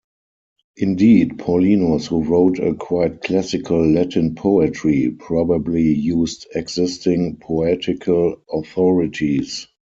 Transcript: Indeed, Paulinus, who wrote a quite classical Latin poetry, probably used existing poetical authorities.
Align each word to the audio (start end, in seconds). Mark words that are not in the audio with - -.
Indeed, 0.77 1.37
Paulinus, 1.37 2.07
who 2.07 2.23
wrote 2.23 2.57
a 2.57 2.73
quite 2.73 3.21
classical 3.21 3.87
Latin 3.87 4.33
poetry, 4.33 5.11
probably 5.11 5.93
used 5.93 6.47
existing 6.55 7.37
poetical 7.37 8.41
authorities. 8.51 9.67